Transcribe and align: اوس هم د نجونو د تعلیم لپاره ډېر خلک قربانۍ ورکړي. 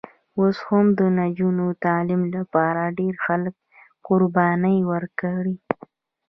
اوس 0.39 0.57
هم 0.67 0.85
د 0.99 1.01
نجونو 1.19 1.65
د 1.71 1.77
تعلیم 1.85 2.21
لپاره 2.35 2.81
ډېر 2.99 3.15
خلک 3.25 3.53
قربانۍ 4.07 4.77
ورکړي. 4.91 5.55